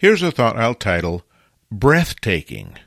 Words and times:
Here's 0.00 0.22
a 0.22 0.30
thought 0.32 0.56
I'll 0.56 0.72
title 0.72 1.24
Breathtaking. 1.70 2.78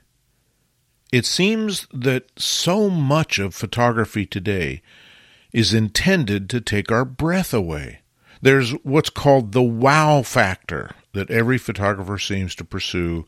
It 1.11 1.27
seems 1.27 1.85
that 1.93 2.31
so 2.39 2.89
much 2.89 3.37
of 3.37 3.53
photography 3.53 4.25
today 4.25 4.81
is 5.51 5.75
intended 5.75 6.49
to 6.49 6.59
take 6.59 6.91
our 6.91 7.05
breath 7.05 7.53
away. 7.53 7.99
There's 8.41 8.71
what's 8.81 9.11
called 9.11 9.51
the 9.51 9.61
wow 9.61 10.23
factor 10.23 10.89
that 11.13 11.29
every 11.29 11.59
photographer 11.59 12.17
seems 12.17 12.55
to 12.55 12.65
pursue 12.65 13.27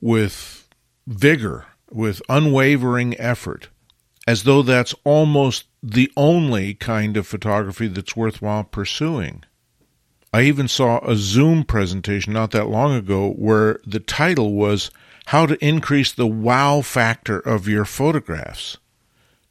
with 0.00 0.68
vigor, 1.04 1.66
with 1.90 2.22
unwavering 2.28 3.18
effort, 3.18 3.68
as 4.28 4.44
though 4.44 4.62
that's 4.62 4.94
almost 5.02 5.64
the 5.82 6.08
only 6.16 6.72
kind 6.72 7.16
of 7.16 7.26
photography 7.26 7.88
that's 7.88 8.14
worthwhile 8.14 8.62
pursuing. 8.62 9.42
I 10.32 10.42
even 10.42 10.68
saw 10.68 10.98
a 10.98 11.16
Zoom 11.16 11.64
presentation 11.64 12.34
not 12.34 12.50
that 12.50 12.68
long 12.68 12.94
ago 12.94 13.30
where 13.30 13.80
the 13.86 14.00
title 14.00 14.52
was 14.52 14.90
How 15.26 15.46
to 15.46 15.64
Increase 15.64 16.12
the 16.12 16.26
Wow 16.26 16.82
Factor 16.82 17.40
of 17.40 17.66
Your 17.66 17.86
Photographs. 17.86 18.76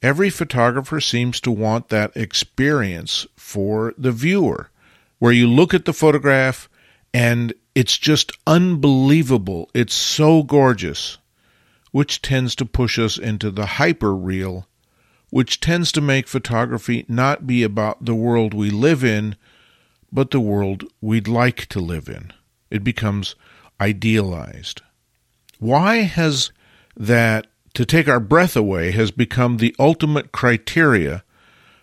Every 0.03 0.29
photographer 0.29 1.01
seems 1.01 1.39
to 1.41 1.51
want 1.51 1.89
that 1.89 2.15
experience 2.15 3.25
for 3.35 3.95
the 3.97 4.11
viewer, 4.11 4.69
where 5.17 5.31
you 5.31 5.47
look 5.47 5.73
at 5.73 5.85
the 5.85 5.93
photograph 5.93 6.69
and 7.11 7.53
it's 7.73 7.97
just 7.97 8.31
unbelievable. 8.45 9.71
It's 9.73 9.95
so 9.95 10.43
gorgeous, 10.43 11.17
which 11.91 12.21
tends 12.21 12.53
to 12.55 12.65
push 12.65 12.99
us 12.99 13.17
into 13.17 13.49
the 13.49 13.65
hyper 13.65 14.15
real, 14.15 14.67
which 15.31 15.59
tends 15.59 15.91
to 15.93 16.01
make 16.01 16.27
photography 16.27 17.03
not 17.07 17.47
be 17.47 17.63
about 17.63 18.05
the 18.05 18.15
world 18.15 18.53
we 18.53 18.69
live 18.69 19.03
in 19.03 19.35
but 20.11 20.31
the 20.31 20.39
world 20.39 20.83
we'd 21.01 21.27
like 21.27 21.65
to 21.67 21.79
live 21.79 22.07
in. 22.07 22.33
It 22.69 22.83
becomes 22.83 23.35
idealized. 23.79 24.81
Why 25.59 25.97
has 25.97 26.51
that 26.95 27.47
to 27.73 27.85
take 27.85 28.07
our 28.07 28.19
breath 28.19 28.55
away 28.55 28.91
has 28.91 29.11
become 29.11 29.57
the 29.57 29.75
ultimate 29.79 30.31
criteria 30.31 31.23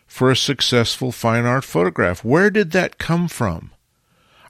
for 0.06 0.30
a 0.30 0.36
successful 0.36 1.12
fine 1.12 1.44
art 1.44 1.64
photograph? 1.64 2.24
Where 2.24 2.50
did 2.50 2.72
that 2.72 2.98
come 2.98 3.28
from? 3.28 3.70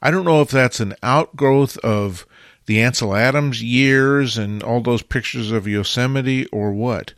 I 0.00 0.10
don't 0.10 0.24
know 0.24 0.42
if 0.42 0.50
that's 0.50 0.80
an 0.80 0.94
outgrowth 1.02 1.78
of 1.78 2.26
the 2.66 2.80
Ansel 2.80 3.14
Adams 3.14 3.62
years 3.62 4.38
and 4.38 4.62
all 4.62 4.80
those 4.80 5.02
pictures 5.02 5.50
of 5.50 5.66
Yosemite 5.66 6.46
or 6.46 6.72
what, 6.72 7.14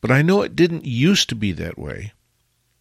but 0.00 0.10
I 0.10 0.22
know 0.22 0.42
it 0.42 0.56
didn't 0.56 0.84
used 0.84 1.28
to 1.30 1.34
be 1.34 1.52
that 1.52 1.78
way. 1.78 2.12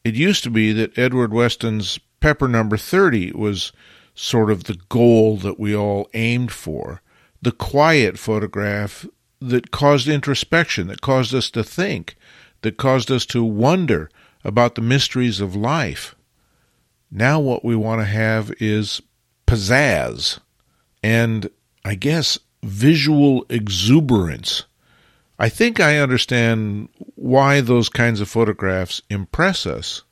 It 0.04 0.16
used 0.16 0.44
to 0.44 0.50
be 0.50 0.72
that 0.74 0.98
Edward 0.98 1.34
Weston's 1.34 2.00
Pepper 2.20 2.48
number 2.48 2.78
30 2.78 3.32
was 3.34 3.72
sort 4.14 4.52
of 4.52 4.66
the 4.66 4.78
goal 4.90 5.38
that 5.38 5.60
we 5.60 5.76
all 5.76 6.10
aimed 6.14 6.52
for. 6.52 7.02
The 7.42 7.52
quiet 7.52 8.20
photograph 8.20 9.06
that 9.40 9.72
caused 9.72 10.08
introspection, 10.08 10.88
that 10.88 11.02
caused 11.02 11.34
us 11.34 11.50
to 11.52 11.64
think, 11.64 12.18
that 12.62 12.78
caused 12.78 13.10
us 13.10 13.26
to 13.28 13.44
wonder 13.44 14.10
about 14.44 14.76
the 14.76 14.82
mysteries 14.82 15.40
of 15.40 15.56
life. 15.56 16.16
Now, 17.12 17.40
what 17.40 17.64
we 17.64 17.76
want 17.76 18.02
to 18.02 18.06
have 18.06 18.52
is 18.60 19.02
pizzazz 19.48 20.40
and, 21.02 21.50
I 21.86 21.96
guess, 21.96 22.38
visual 22.62 23.46
exuberance. 23.50 24.66
I 25.40 25.48
think 25.48 25.80
I 25.80 25.98
understand 25.98 26.90
why 27.16 27.62
those 27.62 27.88
kinds 27.88 28.20
of 28.20 28.28
photographs 28.28 29.02
impress 29.10 29.66
us 29.66 30.04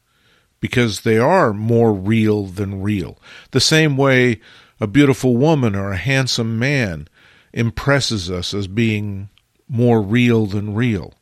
because 0.60 1.02
they 1.02 1.18
are 1.18 1.54
more 1.54 1.94
real 1.94 2.46
than 2.46 2.82
real. 2.82 3.18
The 3.52 3.60
same 3.60 3.98
way 3.98 4.42
a 4.80 4.88
beautiful 4.88 5.38
woman 5.38 5.76
or 5.76 5.92
a 5.92 5.98
handsome 5.98 6.60
man 6.60 7.08
impresses 7.54 8.30
us 8.30 8.54
as 8.54 8.68
being 8.68 9.30
more 9.68 10.02
real 10.02 10.46
than 10.46 10.76
real. 10.76 11.14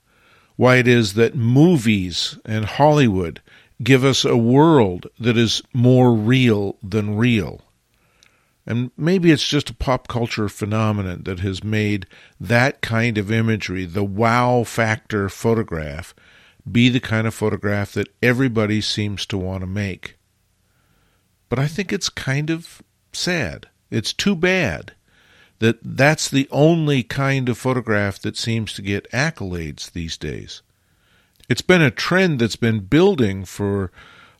Why 0.55 0.77
it 0.77 0.87
is 0.87 1.13
that 1.13 1.35
movies 1.35 2.37
and 2.45 2.65
Hollywood 2.65 3.41
give 3.83 4.03
us 4.03 4.23
a 4.23 4.37
world 4.37 5.07
that 5.19 5.37
is 5.37 5.61
more 5.73 6.13
real 6.13 6.77
than 6.81 7.15
real. 7.15 7.61
And 8.65 8.91
maybe 8.97 9.31
it's 9.31 9.47
just 9.47 9.69
a 9.69 9.75
pop 9.75 10.07
culture 10.07 10.49
phenomenon 10.49 11.23
that 11.23 11.39
has 11.39 11.63
made 11.63 12.07
that 12.39 12.81
kind 12.81 13.17
of 13.17 13.31
imagery, 13.31 13.85
the 13.85 14.03
wow 14.03 14.63
factor 14.63 15.29
photograph, 15.29 16.15
be 16.69 16.89
the 16.89 16.99
kind 16.99 17.27
of 17.27 17.33
photograph 17.33 17.93
that 17.93 18.13
everybody 18.21 18.81
seems 18.81 19.25
to 19.27 19.37
want 19.37 19.61
to 19.61 19.67
make. 19.67 20.17
But 21.49 21.59
I 21.59 21.67
think 21.67 21.93
it's 21.93 22.09
kind 22.09 22.49
of 22.49 22.81
sad. 23.13 23.67
It's 23.91 24.13
too 24.13 24.35
bad 24.35 24.93
that 25.59 25.77
that's 25.81 26.29
the 26.29 26.47
only 26.51 27.03
kind 27.03 27.47
of 27.47 27.57
photograph 27.57 28.19
that 28.19 28.37
seems 28.37 28.73
to 28.73 28.81
get 28.81 29.09
accolades 29.11 29.91
these 29.91 30.17
days. 30.17 30.61
It's 31.47 31.61
been 31.61 31.81
a 31.81 31.91
trend 31.91 32.39
that's 32.39 32.55
been 32.55 32.81
building 32.81 33.45
for, 33.45 33.91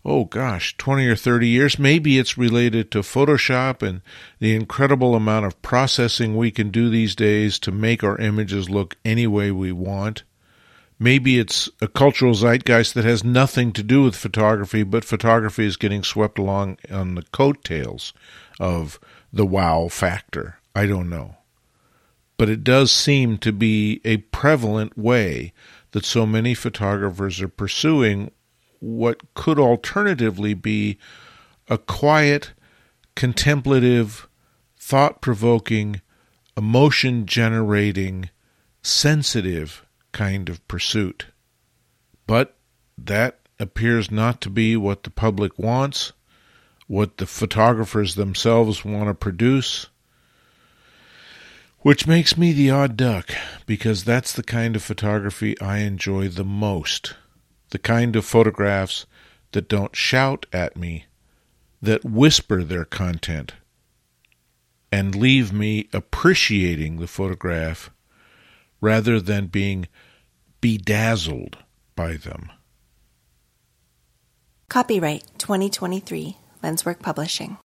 oh 0.03 0.25
gosh, 0.25 0.75
20 0.77 1.07
or 1.07 1.15
30 1.15 1.47
years. 1.47 1.79
Maybe 1.79 2.17
it's 2.17 2.37
related 2.37 2.91
to 2.91 2.99
Photoshop 2.99 3.81
and 3.81 4.01
the 4.39 4.55
incredible 4.55 5.15
amount 5.15 5.45
of 5.45 5.61
processing 5.61 6.35
we 6.35 6.51
can 6.51 6.69
do 6.69 6.89
these 6.89 7.15
days 7.15 7.59
to 7.59 7.71
make 7.71 8.03
our 8.03 8.17
images 8.17 8.69
look 8.69 8.97
any 9.05 9.27
way 9.27 9.51
we 9.51 9.71
want. 9.71 10.23
Maybe 10.97 11.39
it's 11.39 11.69
a 11.81 11.87
cultural 11.87 12.33
zeitgeist 12.33 12.93
that 12.93 13.03
has 13.03 13.23
nothing 13.23 13.73
to 13.73 13.83
do 13.83 14.03
with 14.03 14.15
photography, 14.15 14.83
but 14.83 15.03
photography 15.03 15.65
is 15.65 15.75
getting 15.75 16.03
swept 16.03 16.39
along 16.39 16.77
on 16.89 17.15
the 17.15 17.23
coattails 17.23 18.13
of 18.59 18.99
the 19.33 19.45
wow 19.45 19.89
factor. 19.89 20.59
I 20.73 20.85
don't 20.85 21.09
know. 21.09 21.37
But 22.37 22.49
it 22.49 22.63
does 22.63 22.91
seem 22.91 23.37
to 23.39 23.51
be 23.51 24.01
a 24.05 24.17
prevalent 24.17 24.97
way 24.97 25.53
that 25.91 26.05
so 26.05 26.25
many 26.25 26.53
photographers 26.53 27.41
are 27.41 27.49
pursuing 27.49 28.31
what 28.79 29.33
could 29.33 29.59
alternatively 29.59 30.53
be 30.53 30.97
a 31.69 31.77
quiet, 31.77 32.53
contemplative, 33.15 34.27
thought 34.77 35.21
provoking, 35.21 36.01
emotion 36.55 37.25
generating, 37.25 38.29
sensitive 38.81 39.84
kind 40.15 40.47
of 40.47 40.65
pursuit. 40.69 41.25
But 42.25 42.55
that 42.97 43.39
appears 43.59 44.09
not 44.09 44.39
to 44.41 44.49
be 44.49 44.77
what 44.77 45.03
the 45.03 45.09
public 45.09 45.59
wants, 45.59 46.13
what 46.87 47.17
the 47.17 47.25
photographers 47.25 48.15
themselves 48.15 48.85
want 48.85 49.09
to 49.09 49.13
produce, 49.13 49.87
which 51.79 52.07
makes 52.07 52.37
me 52.37 52.53
the 52.53 52.71
odd 52.71 52.95
duck 52.95 53.29
because 53.65 54.05
that's 54.05 54.31
the 54.31 54.41
kind 54.41 54.77
of 54.77 54.81
photography 54.81 55.59
I 55.59 55.79
enjoy 55.79 56.29
the 56.29 56.45
most. 56.45 57.15
The 57.71 57.77
kind 57.77 58.15
of 58.15 58.23
photographs 58.23 59.05
that 59.51 59.67
don't 59.67 59.95
shout 59.97 60.45
at 60.53 60.77
me, 60.77 61.07
that 61.81 62.05
whisper 62.05 62.63
their 62.63 62.85
content, 62.85 63.53
and 64.93 65.13
leave 65.13 65.51
me 65.51 65.89
appreciating 65.91 66.99
the 66.99 67.07
photograph 67.07 67.89
rather 68.79 69.19
than 69.19 69.47
being 69.47 69.87
bedazzled 70.65 71.59
by 71.95 72.17
them. 72.17 72.51
Copyright 74.67 75.23
2023 75.37 76.37
Lenswork 76.63 76.99
Publishing. 77.01 77.53